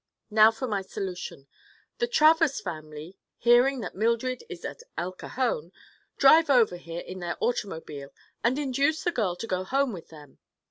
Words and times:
Now 0.31 0.49
for 0.49 0.67
my 0.67 0.81
solution. 0.81 1.47
The 1.99 2.07
Travers 2.07 2.59
family, 2.59 3.19
hearing 3.37 3.81
that 3.81 3.93
Mildred 3.93 4.43
is 4.49 4.65
at 4.65 4.81
El 4.97 5.11
Cajon, 5.11 5.71
drive 6.17 6.49
over 6.49 6.77
here 6.77 7.01
in 7.01 7.19
their 7.19 7.37
automobile 7.39 8.11
and 8.43 8.57
induce 8.57 9.03
the 9.03 9.11
girl 9.11 9.35
to 9.35 9.45
go 9.45 9.63
home 9.63 9.93
with 9.93 10.07
them. 10.09 10.39